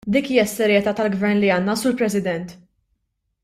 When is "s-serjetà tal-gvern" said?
0.51-1.43